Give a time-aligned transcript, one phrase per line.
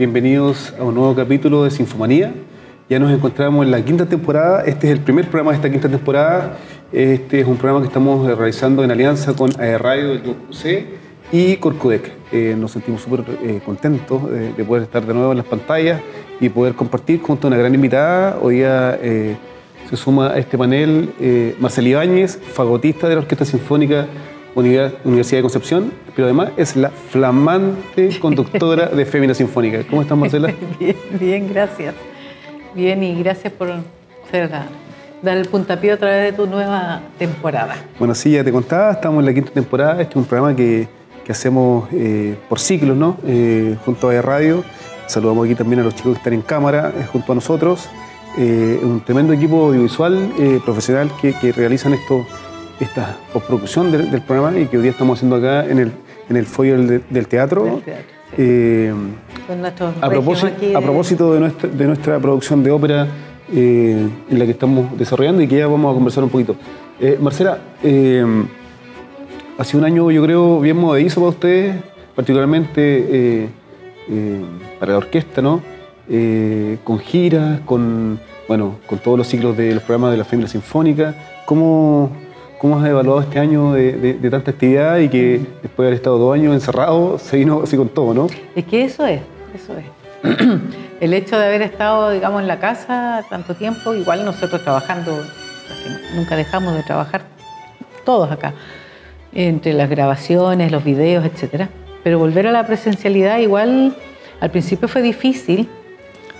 [0.00, 2.32] Bienvenidos a un nuevo capítulo de Sinfomanía.
[2.88, 4.62] Ya nos encontramos en la quinta temporada.
[4.64, 6.56] Este es el primer programa de esta quinta temporada.
[6.90, 10.86] Este es un programa que estamos realizando en alianza con Radio del UC
[11.32, 12.12] y Corcudec.
[12.32, 16.00] Eh, nos sentimos súper eh, contentos eh, de poder estar de nuevo en las pantallas
[16.40, 18.38] y poder compartir junto a una gran invitada.
[18.40, 21.10] Hoy día se suma a este panel
[21.60, 24.06] Marcel Ibáñez, fagotista de la Orquesta Sinfónica
[24.54, 29.82] Universidad de Concepción, pero además es la flamante conductora de Fémina Sinfónica.
[29.88, 30.52] ¿Cómo estás, Marcela?
[30.80, 31.94] bien, bien, gracias.
[32.74, 33.68] Bien, y gracias por
[35.22, 37.76] dar el puntapié otra vez de tu nueva temporada.
[37.98, 40.00] Bueno, sí, ya te contaba, estamos en la quinta temporada.
[40.00, 40.88] Este es un programa que,
[41.24, 43.16] que hacemos eh, por ciclos, ¿no?
[43.26, 44.64] Eh, junto a Radio.
[45.06, 47.88] Saludamos aquí también a los chicos que están en cámara eh, junto a nosotros.
[48.36, 50.16] un tremendo equipo audiovisual
[50.64, 52.24] profesional que, que realizan esto
[52.80, 55.92] esta postproducción del, del, programa y que hoy día estamos haciendo acá en el,
[56.30, 57.82] en el folio del, teatro.
[58.38, 58.92] Eh,
[60.00, 63.08] a, propósito, a propósito de nuestra, de nuestra producción de ópera
[63.52, 66.56] eh, en la que estamos desarrollando y que ya vamos a conversar un poquito.
[67.00, 67.58] Eh, Marcela,
[69.58, 71.76] ha sido un año yo creo bien movedizo para ustedes,
[72.14, 73.50] particularmente
[74.78, 75.60] para la orquesta, ¿no?
[76.84, 81.14] con giras, con, bueno, con todos los ciclos de los programas de la Familia Sinfónica.
[81.44, 82.10] ¿Cómo,
[82.60, 86.34] ¿Cómo has evaluado este año de, tanta actividad y que después de haber estado dos
[86.34, 88.26] años encerrado, se vino así con todo, ¿no?
[88.54, 89.22] Es que eso es,
[89.54, 89.86] eso es.
[91.00, 95.24] El hecho de haber estado, digamos, en la casa tanto tiempo, igual nosotros trabajando,
[96.14, 97.22] nunca dejamos de trabajar,
[98.04, 98.52] todos acá,
[99.32, 101.70] entre las grabaciones, los videos, etcétera.
[102.04, 103.96] Pero volver a la presencialidad igual
[104.38, 105.66] al principio fue difícil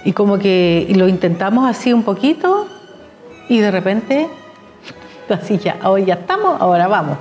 [0.04, 2.66] y como que lo intentamos así un poquito
[3.48, 4.28] y de repente
[5.34, 7.18] así ya, hoy ya estamos, ahora vamos.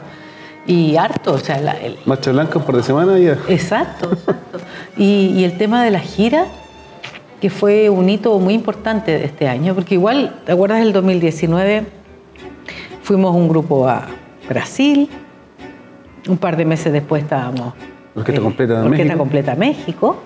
[0.65, 1.57] Y harto, o sea...
[1.57, 3.37] el, Marcha blanca por de semana ya.
[3.47, 4.59] Exacto, exacto.
[4.97, 6.45] Y, el tema de la gira,
[7.41, 11.85] que fue un hito muy importante de este año, porque igual, ¿te acuerdas del 2019?
[13.01, 14.07] Fuimos un grupo a
[14.47, 15.09] Brasil,
[16.27, 17.73] un par de meses después estábamos...
[18.15, 19.17] Orquesta eh, completa de México.
[19.17, 20.17] completa México.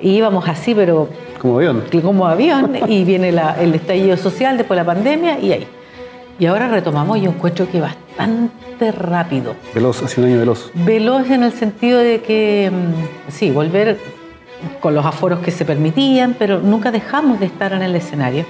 [0.00, 1.08] Y íbamos así, pero...
[1.40, 1.84] Como avión.
[2.02, 5.66] Como avión, y viene el estallido social, después la pandemia, y ahí.
[6.38, 9.54] Y ahora retomamos, yo encuentro que bastante rápido.
[9.74, 10.70] Veloz, hace un año veloz.
[10.74, 13.98] Veloz en el sentido de que, mm, sí, volver
[14.80, 18.44] con los aforos que se permitían, pero nunca dejamos de estar en el escenario.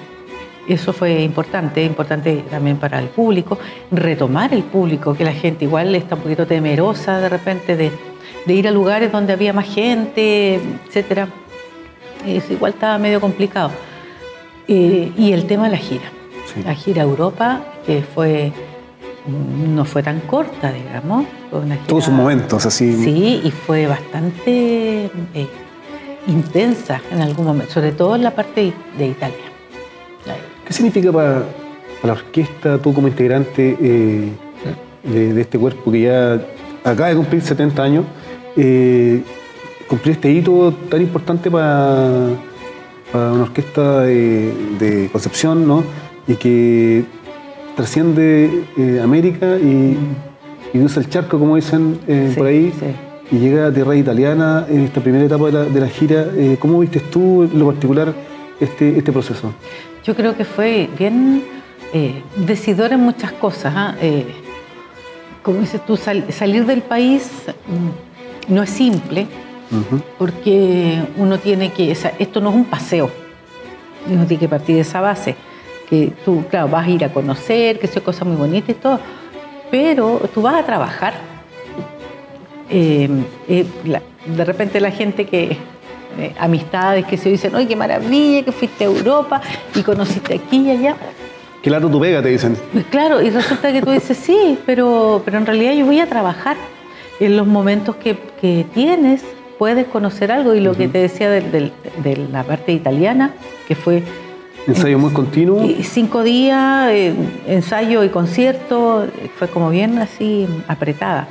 [0.68, 3.56] Eso fue importante, importante también para el público,
[3.92, 7.92] retomar el público, que la gente igual está un poquito temerosa de repente de,
[8.52, 10.54] ir a lugares donde había más gente,
[10.92, 11.28] etc.
[12.26, 13.70] Eso igual estaba medio complicado.
[14.66, 16.10] Eh, y el tema de la gira.
[16.64, 18.52] La gira Europa que fue
[19.28, 21.26] no fue tan corta, digamos.
[21.86, 22.92] Tuvo sus momentos así.
[23.04, 25.48] Sí, y fue bastante eh,
[26.26, 29.36] intensa en algún momento, sobre todo en la parte de Italia.
[30.64, 31.44] ¿Qué significa para,
[32.02, 34.30] la orquesta, tú como integrante eh,
[35.02, 36.40] de, este cuerpo que ya
[36.84, 38.04] acaba de cumplir 70 años,
[38.56, 39.22] eh,
[39.88, 42.28] cumplir este hito tan importante para,
[43.12, 45.84] una orquesta de, de Concepción, ¿no?
[46.26, 47.04] Y que
[47.76, 49.96] trasciende eh, América y,
[50.72, 52.72] y, usa el charco, como dicen eh, por ahí,
[53.30, 56.26] y llega a tierra italiana en esta primera etapa de la, gira.
[56.34, 58.14] Eh, ¿Cómo viste tú en lo particular
[58.58, 59.52] este, este proceso?
[60.02, 61.44] Yo creo que fue bien
[62.36, 63.72] decidor en muchas cosas.
[63.74, 63.94] ¿ah?
[65.42, 67.30] como dices tú, salir del país
[67.68, 69.26] mm, no es simple,
[70.18, 73.10] porque uno tiene que, esto no es un paseo,
[74.08, 75.36] uno tiene que partir de esa base
[75.88, 79.00] que tú, claro, vas a ir a conocer, que son cosas muy bonitas y todo,
[79.70, 81.14] pero tú vas a trabajar.
[82.68, 83.08] Eh,
[83.48, 83.66] eh,
[84.26, 85.56] de repente la gente que,
[86.18, 89.40] eh, amistades que se dicen, ¡ay, qué maravilla que fuiste a Europa
[89.74, 90.96] y conociste aquí y allá!
[91.62, 92.56] Claro, tu pega, te dicen.
[92.90, 96.56] Claro, y resulta que tú dices, sí, pero, pero en realidad yo voy a trabajar.
[97.18, 99.24] En los momentos que, que tienes,
[99.58, 100.54] puedes conocer algo.
[100.54, 101.72] Y lo que te decía de,
[102.30, 103.32] la parte italiana,
[103.66, 104.02] que fue
[104.66, 105.64] ¿Ensayo muy continuo?
[105.82, 107.14] Cinco días, eh,
[107.46, 111.28] ensayo y concierto, fue como bien así apretada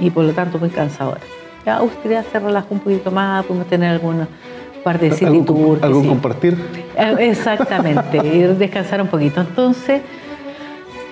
[0.00, 1.20] y por lo tanto muy cansadora.
[1.66, 4.28] Ya Austria se relajó un poquito más, pudimos tener algunos
[4.82, 5.82] par de city tours.
[5.82, 6.56] ¿Algo compartir?
[6.96, 9.42] Eh, exactamente, ir descansar un poquito.
[9.42, 10.00] Entonces,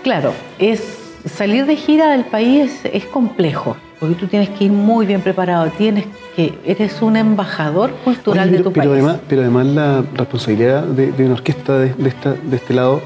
[0.03, 5.07] claro, es salir de gira del país es complejo, porque tú tienes que ir muy
[5.07, 6.07] bien preparado, tienes
[6.37, 9.05] que eres un embajador cultural de tu pero país.
[9.05, 13.03] Además, pero además la responsabilidad de, una orquesta de, de, este lado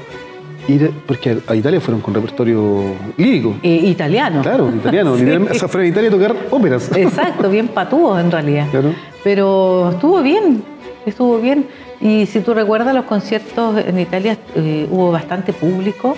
[0.67, 2.83] ir, porque a Italia fueron con repertorio
[3.17, 3.55] lírico.
[3.63, 4.41] Eh, italiano.
[4.41, 5.17] Claro, italiano.
[5.17, 5.25] Sí.
[5.25, 6.95] O sea, fueron a Italia a tocar óperas.
[6.95, 8.67] Exacto, bien patúos en realidad.
[8.71, 8.93] Claro.
[9.23, 10.63] Pero estuvo bien,
[11.05, 11.65] estuvo bien.
[12.01, 16.15] Y si tú recuerdas los conciertos en Italia, eh, hubo bastante público.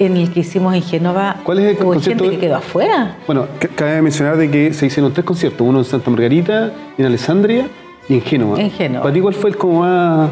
[0.00, 3.18] En el que hicimos en Génova, ¿Cuál es el hubo concierto gente que quedó afuera.
[3.26, 7.04] Bueno, ca- cabe mencionar de que se hicieron tres conciertos, uno en Santa Margarita, en
[7.04, 7.68] Alessandria
[8.08, 8.58] y en Génova.
[8.60, 9.02] En Génova.
[9.02, 10.30] ¿Para ti cuál fue el como más,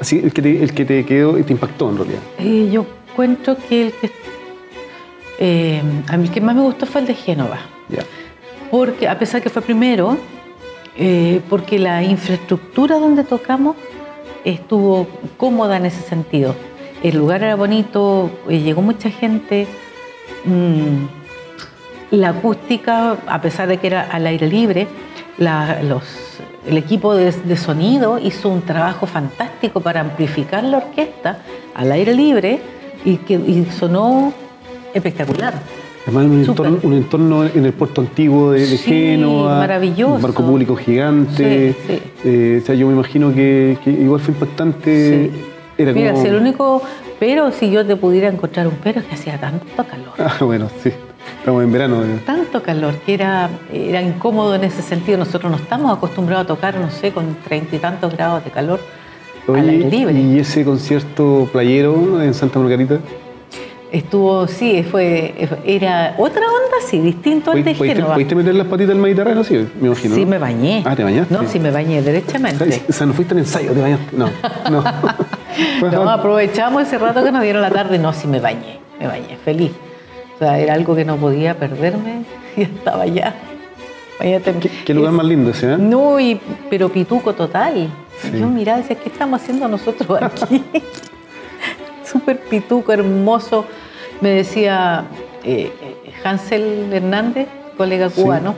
[0.00, 2.20] así, el que te, el que te quedó y te impactó en realidad?
[2.38, 4.10] Eh, yo encuentro que el que,
[5.40, 7.58] eh, a mí el que más me gustó fue el de Génova.
[8.70, 10.16] Porque, a pesar que fue primero,
[10.96, 13.74] eh, porque la infraestructura donde tocamos
[14.44, 16.54] estuvo cómoda en ese sentido.
[17.02, 19.66] El lugar era bonito, eh, llegó mucha gente.
[20.44, 21.06] mm,
[22.10, 24.86] la acústica, a pesar de que era al aire libre,
[25.36, 26.02] la- los,
[26.66, 31.38] el equipo de, de sonido hizo un trabajo fantástico para amplificar la orquesta
[31.74, 32.60] al aire libre
[33.04, 34.32] y, que, y sonó
[34.94, 35.54] espectacular.
[36.06, 39.58] Además, un entorno, un entorno en el puerto antiguo de, de Sí, Génova.
[39.58, 40.14] maravilloso.
[40.14, 41.74] Un barco público gigante.
[41.86, 42.02] Sí, sí.
[42.24, 45.30] Eh, o sea, yo me imagino que, que igual fue impactante.
[45.78, 46.22] Era Mira, como...
[46.22, 46.82] si el único
[47.20, 50.68] pero, si yo te pudiera encontrar un pero, es que hacía tanto calor, Ah, bueno,
[50.82, 50.92] sí.
[51.40, 52.02] Estamos en verano.
[52.04, 52.20] eh.
[52.26, 55.18] tanto calor, que era, era incómodo en ese sentido.
[55.18, 58.80] Nosotros no estamos acostumbrados a tocar, no sé, con treinta y tantos grados de calor
[59.46, 60.20] al Oye, aire libre.
[60.20, 62.98] ¿Y ese concierto playero en Santa Margarita?
[63.90, 68.14] Estuvo, sí, fue, era otra onda, sí, distinto al de ¿Pudiste, Génova.
[68.14, 69.44] pudiste meter las patitas al Mediterráneo?
[69.44, 70.14] Sí, me imagino.
[70.14, 70.30] Sí, ¿no?
[70.30, 70.82] me bañé.
[70.84, 71.32] Ah, ¿te bañaste?
[71.32, 72.82] No, sí, me bañé, derechamente.
[72.86, 74.16] O sea, no fuiste al ensayo, te bañaste.
[74.16, 74.30] No,
[74.70, 74.84] no.
[75.90, 77.98] No, aprovechamos ese rato que nos dieron la tarde.
[77.98, 79.72] No, sí me bañé, me bañé, feliz.
[80.36, 82.24] O sea, era algo que no podía perderme
[82.56, 83.34] y estaba allá.
[84.20, 85.78] ¿Qué, qué lugar más lindo ese, ¿eh?
[85.78, 87.88] No, y, pero pituco total.
[88.20, 88.38] Sí.
[88.38, 90.62] Yo miraba y decía, ¿qué estamos haciendo nosotros aquí?
[92.04, 93.64] Súper pituco, hermoso.
[94.20, 95.04] Me decía
[95.44, 98.22] eh, eh, Hansel Hernández, colega Sí.
[98.22, 98.54] cubano,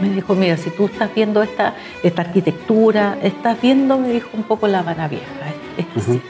[0.00, 4.42] me dijo, mira, si tú estás viendo esta, esta arquitectura, estás viendo, me dijo, un
[4.42, 5.24] poco La Habana Vieja,
[5.78, 6.20] es, es así.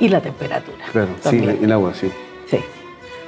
[0.00, 0.84] Y la temperatura.
[0.92, 2.10] Claro, sí, el agua, sí.
[2.48, 2.58] Sí.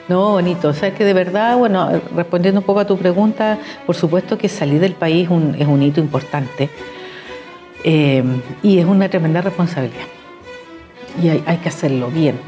[0.08, 0.68] No, bonito.
[0.68, 4.48] O sea, que de verdad, bueno, respondiendo un poco a tu pregunta, por supuesto que
[4.48, 6.68] salir del país un- es un hito importante
[7.84, 8.22] eh,
[8.62, 10.06] y es una tremenda responsabilidad.
[11.22, 12.38] Y hay, hay que hacerlo bien.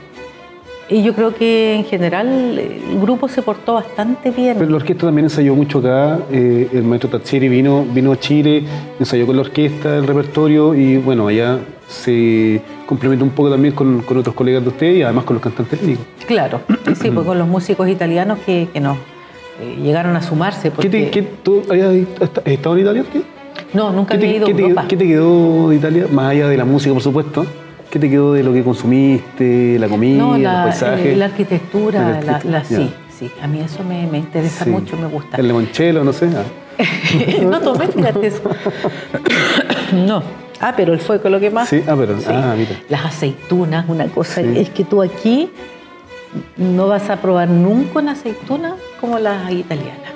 [0.88, 2.28] Y yo creo que en general
[2.59, 4.57] el grupo se portó bastante bien.
[4.59, 6.21] Pero la orquesta también ensayó mucho acá.
[6.31, 8.62] eh, el maestro Tatsieri vino, vino a Chile,
[9.00, 14.02] ensayó con la orquesta, el repertorio y bueno, allá se complementa un poco también con,
[14.02, 16.07] con otros colegas de ustedes y además con los cantantes líricos.
[16.26, 16.61] Claro,
[17.00, 18.97] sí, pues con los músicos italianos que, que nos
[19.61, 20.71] eh, llegaron a sumarse.
[20.71, 21.90] ¿Qué te, porque- qué, ¿Tú habías
[22.21, 23.05] has estado en Italia?
[23.12, 23.23] ¿Qué?
[23.75, 24.85] No, nunca ¿Qué te, había ido a qué te- Europa.
[24.88, 26.07] qué te quedó de Italia?
[26.12, 27.45] Más allá de la música, por supuesto.
[27.90, 31.07] ¿Qué te quedó de lo que consumiste, la comida, No, los la, paisajes?
[31.07, 33.31] eh, la arquitectura, La la, la- sí, sí.
[33.43, 34.71] A mí eso me, me interesa Sí.
[34.71, 35.37] mucho, me gusta.
[35.37, 36.28] El limoncello, no sé.
[36.37, 36.43] ah.
[37.43, 38.43] no tomé, fíjate eso.
[39.93, 40.23] no.
[40.61, 41.69] Ah, pero el fuego lo que más.
[41.69, 42.26] Sí, ah, pero, Sí.
[42.28, 42.73] ah, mira.
[42.88, 44.40] Las aceitunas, una cosa.
[44.43, 44.52] Sí.
[44.59, 45.50] Es que tú aquí
[46.57, 50.12] no vas a probar nunca una aceituna como las italianas.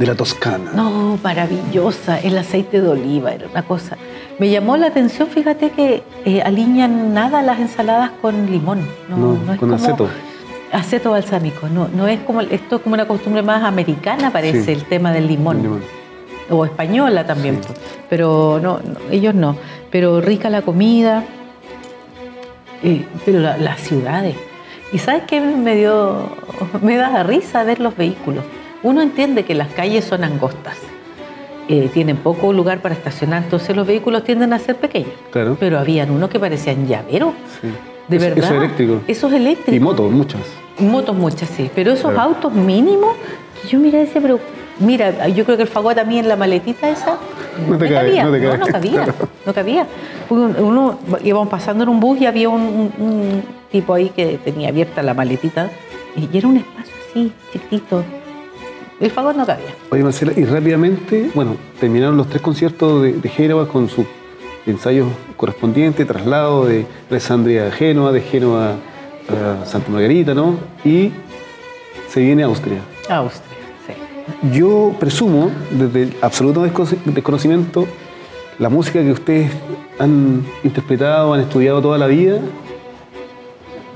[0.00, 0.72] De la Toscana.
[0.74, 2.18] No, maravillosa.
[2.20, 3.98] El aceite de oliva era una cosa.
[4.38, 8.80] Me llamó la atención, fíjate que eh, alinean nada las ensaladas con limón.
[9.10, 10.08] No, No, no es con como- aceto.
[10.72, 11.68] Aceto balsámico.
[11.68, 14.72] No, no es como esto es como una costumbre más americana parece Sí.
[14.72, 15.62] el tema del limón.
[15.62, 15.82] Limón.
[16.52, 17.72] o española también, Sí.
[18.08, 19.54] pero no, no, ellos no.
[19.90, 21.22] Pero rica la comida,
[22.82, 24.34] eh, pero la- las ciudades.
[24.92, 26.26] Y sabes qué me dio,
[26.82, 28.42] me da risa ver los vehículos.
[28.82, 30.76] Uno entiende que las calles son angostas,
[31.68, 35.12] eh, tienen poco lugar para estacionar, entonces los vehículos tienden a ser pequeños.
[35.30, 35.56] Claro.
[35.60, 37.68] Pero habían unos que parecían llaveros, Sí.
[38.08, 38.38] de Eso- verdad.
[38.44, 39.00] Eso es eléctrico.
[39.06, 39.74] Esos eléctricos.
[39.74, 40.40] Y motos, muchas.
[40.78, 41.70] Motos muchas, sí.
[41.74, 42.30] Pero esos Claro.
[42.30, 43.14] autos mínimos,
[43.62, 44.40] que yo y decía, pero
[44.78, 47.18] mira, yo creo que el fagot también la maletita esa.
[47.68, 48.58] No te cabe, cabía, no te no, cabe.
[48.58, 49.14] no cabía,
[49.46, 49.86] no cabía.
[50.30, 54.38] Uno, uno- íbamos pasando en un bus y había un, un- un tipo ahí que
[54.42, 55.68] tenía abierta la maletita
[56.16, 58.02] y era un espacio así, chiquitito.
[59.00, 59.74] El fagot no cabía.
[59.90, 64.04] Oye, Marcela, y rápidamente, bueno, terminaron los tres conciertos de, de Génova con sus
[64.66, 68.74] ensayos correspondientes, traslado de Alessandria a Génova, de Génova
[69.28, 70.56] a Santa Margarita, ¿no?
[70.84, 71.10] Y
[72.08, 72.80] se viene a Austria.
[73.08, 73.94] Austria, sí.
[74.52, 77.86] Yo presumo, desde el absoluto desco- desconocimiento,
[78.58, 79.50] la música que ustedes
[79.98, 82.38] han interpretado, han estudiado toda la vida,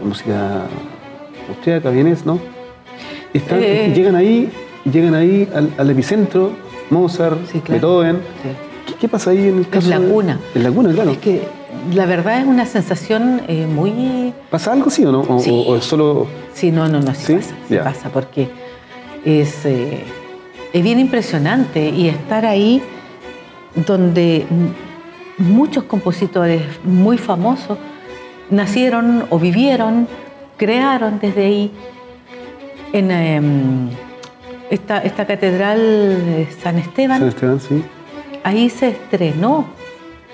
[0.01, 0.63] la música
[1.51, 2.39] austríaca, vienes, ¿no?
[3.35, 3.93] Están- Eh.
[3.95, 4.51] Llegan ahí,
[4.91, 6.53] llegan ahí al, al epicentro,
[6.91, 7.73] Mozart, Sí, claro.
[8.03, 8.17] Beethoven.
[8.43, 8.49] Sí.
[8.87, 9.89] ¿Qué, qué pasa ahí en el caso?
[9.89, 10.39] la de- cuna.
[10.55, 11.11] En la cuna, claro.
[11.13, 11.43] Es que
[11.95, 15.21] la verdad es una sensación eh, muy ¿Pasa algo, sí o no?
[15.23, 15.65] ¿O, Sí.
[15.67, 16.27] o- solo.?
[16.53, 17.85] Sí, no, no, no, sí, pasa, sí Ya.
[17.85, 18.49] pasa, porque
[19.25, 20.05] es, eh,
[20.73, 22.83] es bien impresionante y estar ahí
[23.87, 24.47] donde
[25.39, 27.79] muchos compositores muy famosos
[28.51, 30.07] nacieron o vivieron,
[30.57, 31.71] crearon desde ahí
[32.93, 33.89] en em,
[34.71, 37.19] esta, esta catedral de San Esteban.
[37.21, 37.85] San Esteban, sí.
[38.43, 39.67] ahí se estrenó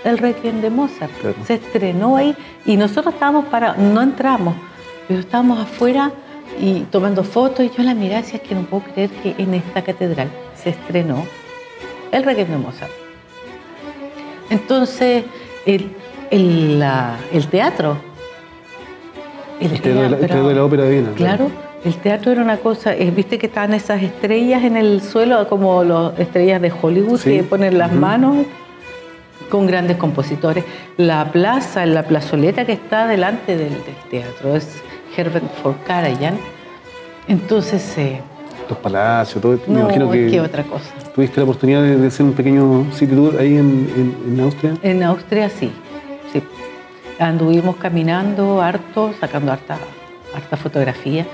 [0.05, 1.13] el Requiem de Mozart.
[1.21, 1.37] Claro.
[1.47, 2.35] Se estrenó ahí
[2.65, 4.55] y nosotros estábamos para, no entramos,
[5.09, 6.11] pero estábamos afuera
[6.61, 9.35] y tomando fotos y yo la miraba y decía "Es que no puedo creer que
[9.39, 11.25] en esta catedral se estrenó
[12.13, 12.91] el Requiem de Mozart.
[14.51, 15.25] Entonces,
[15.67, 15.91] el,
[16.31, 17.97] el, la- el teatro,
[19.61, 21.11] el El teatro de la, el teatro- teatro de la ópera de Viena.
[21.15, 21.51] Claro,
[21.85, 25.83] el teatro era una cosa, eh, viste que estaban esas estrellas en el suelo, como
[25.83, 27.37] las estrellas de Hollywood Sí.
[27.39, 28.47] que ponen las manos
[29.49, 30.65] con grandes compositores.
[30.97, 34.83] La plaza, la plazoleta que está delante del, del teatro es
[35.17, 36.39] Herbert von Karajan.
[37.29, 38.21] Entonces, eh,
[38.69, 39.59] Los palacios, todo.
[39.67, 40.31] me no, imagino que.
[40.31, 40.91] que otra cosa.
[41.15, 44.75] ¿Tuviste la oportunidad de, de hacer un pequeño city tour ahí en, en- en Austria?
[44.83, 45.73] En Austria sí,
[46.33, 46.43] sí.
[47.19, 49.77] Anduvimos caminando harto, sacando harta,
[50.35, 51.27] harta fotografía.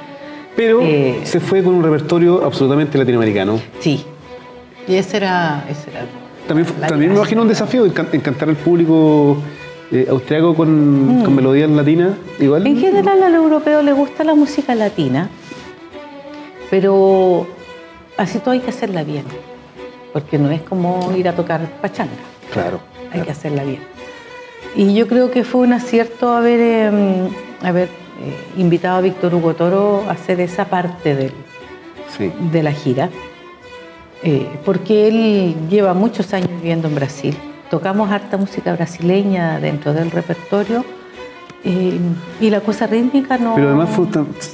[0.57, 3.61] Pero Eh, se fue con un repertorio absolutamente latinoamericano.
[3.81, 4.05] Sí.
[4.89, 6.07] Y ese era, ese era
[6.49, 9.37] También, también me imagino un desafío encan- encantar al público
[9.93, 12.13] eh, austriaco con, con melodías latinas.
[12.41, 12.63] Igual.
[12.63, 12.67] Mm.
[12.69, 15.29] En general al europeo le gusta la música latina,
[16.71, 17.47] pero
[18.17, 19.25] así todo hay que hacerla bien,
[20.13, 22.13] porque no es como ir a tocar pachanga,
[22.53, 22.81] Claro.
[23.05, 23.25] hay claro.
[23.27, 23.81] que hacerla bien.
[24.75, 26.91] Y yo creo que fue un acierto haber, eh,
[27.63, 27.89] haber
[28.57, 31.33] invitado a Víctor Hugo Toro a hacer esa parte del,
[32.17, 32.33] Sí.
[32.53, 33.11] de la gira,
[34.23, 37.37] eh, porque él lleva muchos años viviendo en Brasil.
[37.71, 40.85] Tocamos harta música brasileña dentro del repertorio
[41.65, 41.99] eh,
[42.41, 43.55] y la cosa rítmica no...
[43.57, 44.07] Pero además fue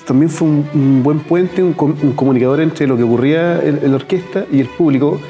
[0.07, 3.81] también fue un, un buen puente, un, com- un comunicador entre lo que ocurría en,
[3.83, 5.21] en la orquesta y el público,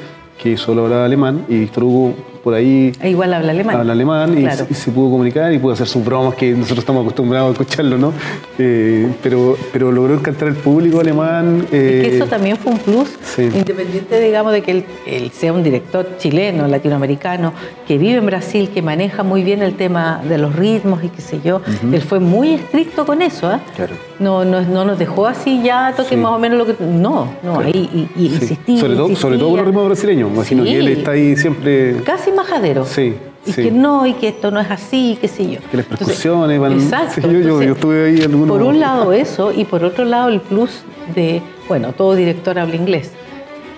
[0.41, 3.75] que solo hablaba alemán, y Víctor Hugo por ahí E igual habla alemán.
[3.77, 4.65] habla alemán y, Claro.
[4.65, 7.51] se- y se pudo comunicar y pudo hacer sus bromas que nosotros estamos acostumbrados a
[7.53, 8.11] escucharlo, ¿no?
[8.59, 11.65] Eh, pero, pero logró encantar al público alemán.
[11.71, 13.43] Eh, que eso también fue un plus, sí.
[13.43, 17.53] independiente, digamos, de que él, él sea un director chileno, latinoamericano,
[17.87, 21.21] que vive en Brasil, que maneja muy bien el tema de los ritmos y qué
[21.21, 21.61] sé yo.
[21.91, 23.61] Él fue muy estricto con eso, ¿ah?
[23.75, 23.93] Claro.
[24.19, 26.15] No, no, no nos dejó así, ya toque Sí.
[26.17, 26.75] más o menos lo que...
[26.83, 27.65] No, no, Claro.
[27.67, 28.77] ahí y, y sí.
[28.77, 30.29] sobre, todo, sobre todo con los ritmos brasileños.
[30.31, 31.95] Imagino que él está ahí siempre.
[32.03, 32.85] Casi majadero.
[32.85, 33.63] Sí, Y sí.
[33.63, 35.59] que no, y que esto no es así, qué sé yo.
[35.71, 36.73] Que las percusiones van.
[36.73, 37.13] Exacto.
[37.15, 38.49] Sí, yo, yo- entonces, yo estuve ahí algunos.
[38.57, 40.81] Por un lado eso, y por otro lado el plus
[41.15, 43.11] de, bueno, todo director habla inglés,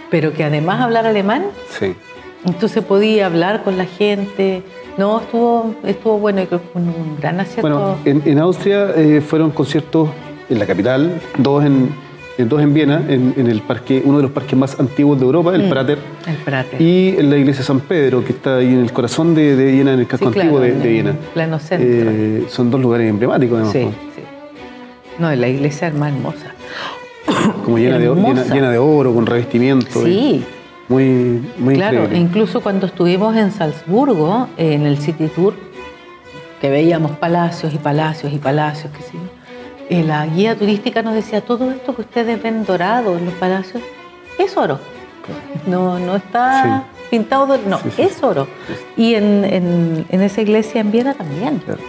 [0.09, 1.45] pero que además hablar alemán,
[1.79, 1.95] Sí.
[2.45, 4.61] entonces podía hablar con la gente.
[4.97, 7.61] No, estuvo, estuvo bueno y creo que fue un gran acierto.
[7.61, 10.07] Bueno, en, en Austria eh, fueron conciertos
[10.49, 11.89] en la capital, dos en,
[12.37, 15.25] en- dos en Viena, en, en el parque, uno de los parques más antiguos de
[15.25, 16.81] Europa, el Mm, Prater, el Prater.
[16.81, 19.93] y en la iglesia San Pedro, que está ahí en el corazón de, de Viena,
[19.93, 21.15] en el casco Sí, antiguo claro, de, de Viena.
[21.33, 21.87] pleno centro.
[22.11, 24.21] Eh, son dos lugares emblemáticos, además, sí, sí.
[25.19, 26.51] No, la iglesia es más hermosa.
[27.63, 30.03] como llena de, llena, llena de oro, con revestimiento.
[30.03, 30.09] Sí.
[30.09, 30.45] y
[30.89, 32.19] Muy, muy Claro, increíble.
[32.19, 35.53] incluso cuando estuvimos en Salzburgo, en el City Tour,
[36.61, 39.19] que veíamos palacios y palacios y palacios, que sí, eh,
[39.89, 43.83] la guía turística nos decía, todo esto que ustedes ven dorado en los palacios
[44.39, 44.79] es oro.
[45.67, 48.01] No, no está pintado, de- no, Sí, sí.
[48.03, 48.47] es oro.
[48.97, 51.79] Y en, en- en esa iglesia en Viena también, Claro.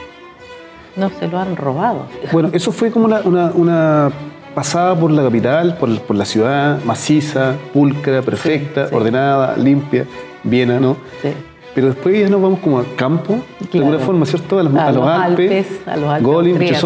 [0.96, 2.06] no se lo han robado.
[2.32, 4.10] Bueno, eso fue como una, una- una
[4.54, 10.06] pasada por la capital, por, por la ciudad, maciza, pulcra, perfecta, ordenada, limpia,
[10.42, 10.96] Viena, ¿no?
[11.20, 11.28] Sí.
[11.74, 13.38] Pero después ya nos vamos como al campo,
[13.70, 14.58] de alguna forma, ¿cierto?
[14.58, 16.80] A, los, A a los Alpes, Alpes, a los Alpes Golem, austríacos.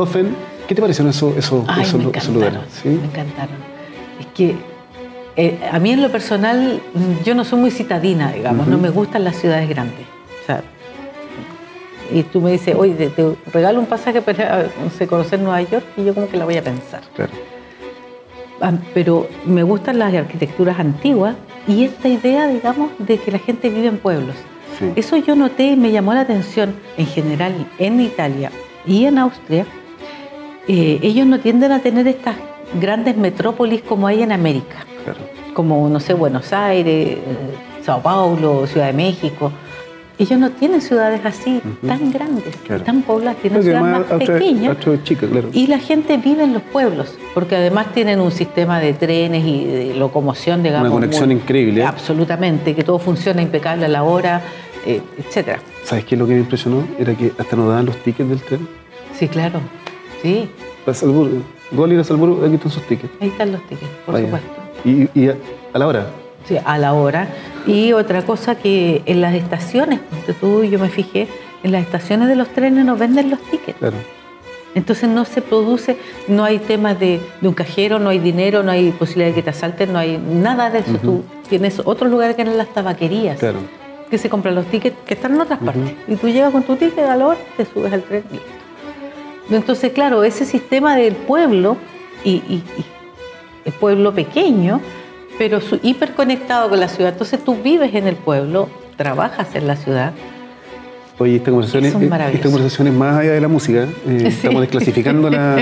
[0.71, 2.01] ¿Qué te parecieron esos, esos, Ay, esos,
[2.33, 2.61] lugares?
[2.81, 2.91] ¿sí?
[2.91, 3.57] me encantaron.
[4.21, 4.55] Es que
[5.35, 8.89] eh, a mí en lo personal, mm, yo no soy muy citadina, digamos, no me
[8.89, 10.07] gustan las ciudades grandes.
[10.41, 10.63] O sea,
[12.13, 15.61] y tú me dices, oye, te, te regalo un pasaje para no sé, conocer Nueva
[15.61, 17.01] York y yo como que la voy a pensar.
[17.17, 17.33] Claro.
[18.61, 21.35] Ah, Pero me gustan las arquitecturas antiguas
[21.67, 24.37] y esta idea, digamos, de que la gente vive en pueblos.
[24.79, 24.93] Sí.
[24.95, 28.53] Eso yo noté y me llamó la atención en general en Italia
[28.87, 29.67] y en Austria.
[30.69, 32.37] Eh, ellos no tienden a tener estas
[32.81, 35.21] grandes metrópolis como hay en América, claro.
[35.55, 37.19] como, no sé, Buenos Aires, eh,
[37.85, 39.51] Sao Paulo, Ciudad de México.
[40.19, 42.83] Ellos no tienen ciudades así tan grandes, Claro.
[42.83, 44.77] tan pobladas, tienen ciudades más pequeñas.
[44.87, 45.49] Es chica, claro.
[45.55, 49.65] Y la gente vive en los pueblos, porque además tienen un sistema de trenes y
[49.65, 50.89] de locomoción, digamos.
[50.89, 51.83] Una conexión increíble.
[51.85, 54.43] Absolutamente, que todo funciona impecable a la hora,
[54.85, 55.61] eh, etcétera.
[55.85, 56.85] ¿Sabes qué es lo que me impresionó?
[56.99, 58.69] Era que hasta nos daban los tickets del tren.
[59.19, 59.61] Sí, claro.
[60.23, 60.49] Sí.
[60.85, 61.43] Para.
[61.73, 62.05] Gol ir a
[62.45, 63.13] aquí están sus tickets.
[63.21, 64.27] Ahí están los tickets, por Vaya.
[64.27, 64.49] supuesto.
[64.85, 65.37] Y, y a,
[65.73, 66.07] a la hora.
[66.47, 67.29] Sí, a la hora.
[67.67, 70.01] Y otra cosa que en las estaciones,
[70.41, 71.29] tú, yo me fijé,
[71.63, 73.79] en las estaciones de los trenes no venden los tickets.
[73.79, 73.97] Claro.
[74.75, 75.97] Entonces no se produce,
[76.29, 79.43] no hay temas de, de un cajero, no hay dinero, no hay posibilidad de que
[79.43, 80.97] te asalten, no hay nada de eso.
[81.03, 83.59] Tú tienes otro lugar que en las tabaquerías, Claro.
[84.09, 85.93] que se compran los tickets que están en otras partes.
[86.09, 88.39] Y tú llegas con tu ticket a la hora, te subes al tren y.
[89.51, 91.77] Entonces, claro, ese sistema del pueblo
[92.25, 92.85] y, y- y
[93.65, 94.81] el pueblo pequeño,
[95.39, 97.13] pero su, hiperconectado con la ciudad.
[97.13, 100.13] Entonces tú vives en el pueblo, trabajas en la ciudad.
[101.19, 102.35] Oye, esta conversación, es, maravillosos.
[102.35, 103.87] esta conversación es más allá de la música.
[104.09, 105.57] Eh, Estamos desclasificando la,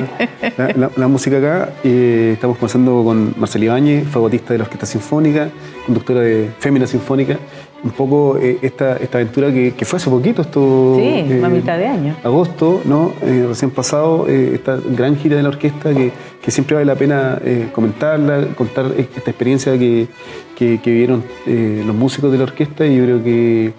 [0.56, 1.70] la- la- la música acá.
[1.82, 5.48] Eh, estamos conversando con Marcela Ibáñez, fagotista de la Orquesta Sinfónica,
[5.84, 7.38] conductora de Fémina Sinfónica.
[7.84, 10.96] Un poco eh, esta, esta aventura que, que fue hace poquito, esto.
[10.96, 12.16] Sí, eh, a mitad de año.
[12.24, 13.12] Agosto, ¿no?
[13.22, 16.10] Eh, recién pasado, eh, esta gran gira de la orquesta que,
[16.42, 17.40] que siempre vale la pena
[17.72, 20.08] comentarla, contar esta experiencia que,
[20.56, 23.72] que- vivieron los músicos de la orquesta y yo creo que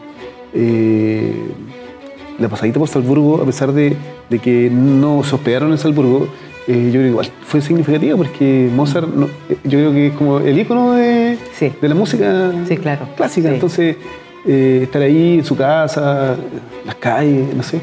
[2.39, 3.95] la pasadita por Salzburgo, a pesar de,
[4.29, 6.27] de que no se hospedaron en Salzburgo,
[6.67, 9.27] yo creo que igual fue significativa porque Mozart, no-
[9.63, 11.28] yo creo que es como el ícono de,
[11.59, 11.73] Sí.
[11.81, 13.07] de la música Sí, claro.
[13.17, 13.49] clásica.
[13.49, 13.53] Sí.
[13.55, 13.97] Entonces,
[14.47, 16.35] eh, estar ahí en su casa,
[16.85, 17.81] las calles, no sé.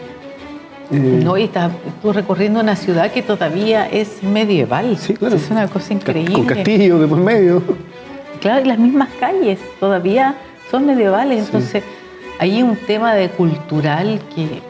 [0.91, 4.97] Eh, No, y estás tú recorriendo una ciudad que todavía es medieval.
[4.99, 5.37] Sí, claro.
[5.37, 6.33] Es una cosa increíble.
[6.35, 7.63] Con castillo de por medio.
[8.41, 10.37] Claro, y las mismas calles todavía
[10.71, 11.45] son medievales.
[11.47, 11.83] Entonces,
[12.39, 14.63] hay un tema de cultural que.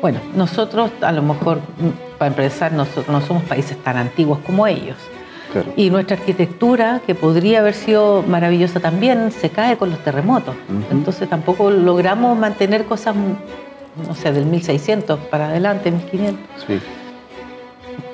[0.00, 4.66] Bueno, nosotros, a lo mejor, mm, para empezar, nosotros no somos países tan antiguos como
[4.66, 4.96] ellos.
[5.52, 5.72] Claro.
[5.76, 10.54] Y nuestra arquitectura, que podría haber sido maravillosa también, se cae con los terremotos.
[10.90, 16.40] Entonces tampoco logramos mantener cosas, no sé, del 1600 para adelante, 1500.
[16.66, 16.80] Sí.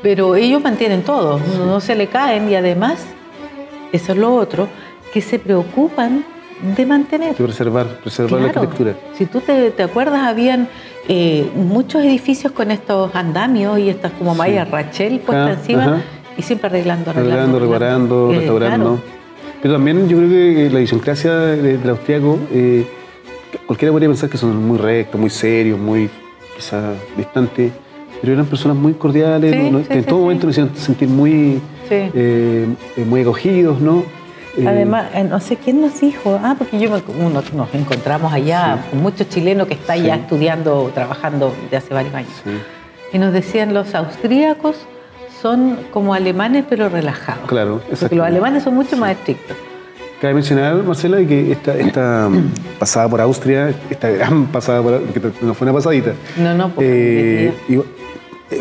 [0.03, 3.05] Pero ellos mantienen todo, no, no se le caen y además,
[3.93, 4.69] eso es lo otro,
[5.13, 6.25] que se preocupan
[6.77, 7.35] de mantener.
[7.35, 8.95] Que preservar, preservar la arquitectura.
[9.15, 10.69] Si tú te, te acuerdas, habían
[11.09, 16.03] eh, muchos edificios con estos andamios y estas como mallas Rachel puestas Ah, encima ajá.
[16.37, 17.61] Y siempre arreglando, Arreglando, arreglando.
[17.61, 18.85] reparando, Eh, restaurando.
[18.97, 19.01] claro.
[19.63, 22.85] Pero también yo creo que la idiosincrasia de- del austriaco, eh,
[23.67, 26.11] cualquiera podría pensar que son muy rectos, muy serios, muy
[26.57, 27.71] quizás distantes,
[28.21, 29.79] pero eran personas muy cordiales, Sí, ¿no?
[29.81, 30.23] sí, que en sí, todo sí.
[30.23, 31.95] momento nos hicieron sentir muy, Sí.
[32.15, 32.67] eh,
[32.97, 34.05] eh, muy acogidos, ¿no?
[34.57, 39.01] Eh, Además, no sé quién nos dijo, ah, porque yo uno- nos encontramos allá con
[39.01, 40.21] muchos chilenos que están ya Sí.
[40.23, 42.31] estudiando, trabajando de hace varios años.
[42.45, 42.51] sí,
[43.15, 44.77] Y nos decían los austríacos
[45.43, 47.47] son como alemanes pero relajados.
[47.49, 49.57] claro, Porque los alemanes son mucho más estrictos.
[50.21, 52.31] Cabe mencionar, Marcela, que esta, esta
[52.79, 57.49] pasada por Austria, esta gran pasada por que no fue una pasadita, No, no, porque
[57.49, 57.83] Eh, y, eh,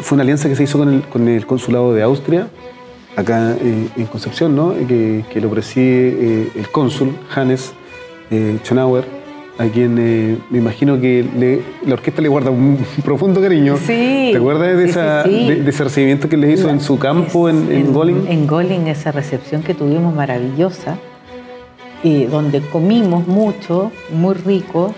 [0.01, 2.47] fue una alianza que se hizo con el, con el consulado de Austria,
[3.15, 4.73] acá eh, en Concepción, ¿no?
[4.87, 7.73] que, que lo preside eh, el cónsul Hannes
[8.63, 9.03] Schonauer,
[9.57, 13.77] a quien eh, me imagino que le- la orquesta le guarda un profundo cariño.
[13.77, 15.47] Sí, ¿Te acuerdas de, sí, esa- sí, sí.
[15.49, 18.25] De, de ese recibimiento que le hizo en su campo en, en Golin?
[18.27, 20.97] En Golin, esa recepción que tuvimos maravillosa,
[22.03, 24.93] y donde comimos mucho, muy rico,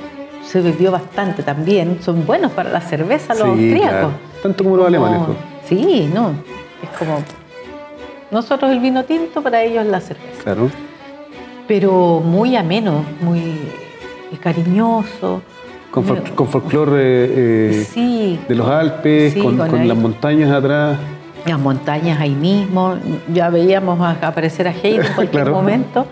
[0.46, 1.98] se bebió bastante también.
[2.02, 3.90] Son buenos para la cerveza los austríacos.
[3.90, 4.12] claro.
[4.42, 5.20] Tanto como los alemanes.
[5.26, 5.38] pues.
[5.68, 6.32] Sí, no.
[6.82, 7.18] Es como.
[8.32, 10.44] Nosotros el vino tinto, para ellos la cerveza.
[10.44, 10.70] Claro.
[11.68, 13.42] Pero muy ameno, muy
[14.38, 15.42] cariñoso.
[15.92, 16.04] Con,
[16.36, 20.98] con folclore eh, sí, de los Alpes, Sí, con, con las montañas atrás.
[21.46, 22.96] las montañas ahí mismo.
[23.32, 25.52] Ya veíamos a- aparecer a Heidi en cualquier Claro.
[25.54, 26.08] momento.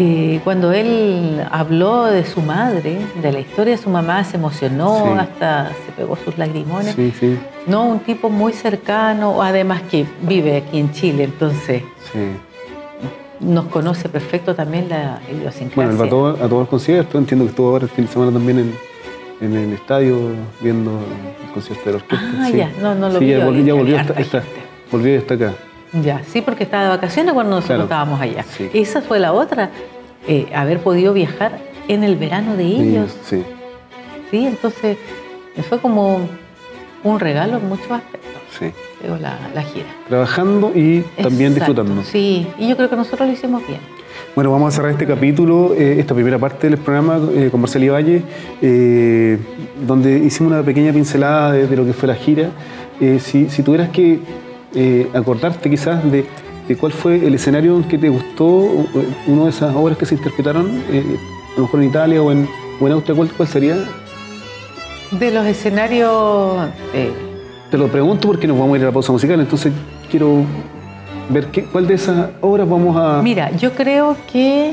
[0.00, 5.04] Eh, cuando él habló de su madre, de la historia de su mamá, se emocionó,
[5.12, 5.18] Sí.
[5.18, 6.94] hasta se pegó sus lagrimones.
[6.94, 7.36] Sí, sí,
[7.66, 11.82] No, un tipo muy cercano, además que vive aquí en Chile, entonces.
[13.40, 15.74] Nos conoce perfecto también la idiosincrasia.
[15.76, 18.06] Bueno, él va a todo- a todos los conciertos, entiendo que estuvo ahora el fin
[18.06, 18.74] de semana también en,
[19.40, 20.18] en el estadio
[20.60, 20.90] viendo
[21.46, 22.26] el concierto de la orquesta.
[22.40, 22.56] Ah, sí.
[22.56, 24.42] ya, no, no lo Sí, vi ya, volvió, ya volvió, está,
[24.90, 25.54] volvió y está acá.
[26.02, 27.82] Ya, sí, porque estaba de vacaciones cuando nosotros Claro.
[27.84, 28.42] estábamos allá.
[28.42, 28.68] Sí.
[28.74, 29.70] Esa fue la otra,
[30.26, 33.16] eh, haber podido viajar en el verano de ellos.
[33.24, 33.42] Sí,
[34.30, 34.98] Sí, entonces
[35.70, 36.20] fue como
[37.02, 38.72] un regalo en muchos aspectos, sí.
[39.20, 39.86] La, la gira.
[40.08, 42.02] Trabajando y también Exacto, disfrutando.
[42.02, 43.80] Sí, y yo creo que nosotros lo hicimos bien.
[44.34, 47.92] Bueno, vamos a cerrar este capítulo, eh, esta primera parte del programa eh, con Marcelo
[47.92, 48.22] Valle,
[48.60, 49.38] eh,
[49.86, 52.50] donde hicimos una pequeña pincelada de, de lo que fue la gira.
[53.00, 54.20] Eh, si, si tuvieras que
[55.14, 56.24] acordarte quizás de,
[56.68, 58.46] de cuál fue el escenario en que te gustó,
[59.26, 62.48] una de esas obras que se interpretaron, a lo mejor en Italia o en,
[62.80, 63.76] o en Austria, ¿cuál, cuál sería?
[65.12, 66.68] De los escenarios,
[67.70, 69.72] Te lo pregunto porque nos vamos a ir a la pausa musical, entonces
[70.10, 70.42] quiero
[71.28, 73.20] ver qué, cuál de esas obras vamos a...
[73.22, 74.72] Mira, yo creo que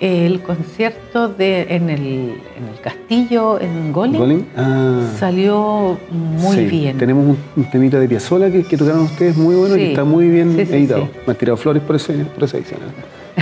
[0.00, 4.44] el concierto de, en, el, en el castillo en Golem, ¿Golem?
[4.54, 6.98] Ah, salió muy sí, bien.
[6.98, 10.28] Tenemos un, un temita de Piazzolla que, que tocaron ustedes muy bueno y está muy
[10.28, 11.08] bien Sí, editado.
[11.26, 12.80] Me han tirado flores por, ese, por esa edición.
[12.82, 13.40] ¿eh?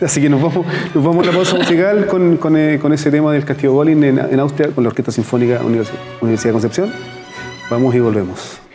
[0.04, 3.10] Así que nos vamos, nos vamos a la pausa musical con, con, eh, con ese
[3.10, 6.92] tema del Castillo Golem en, en Austria con la Orquesta Sinfónica Universi- Universidad de Concepción.
[7.70, 8.69] Vamos y volvemos.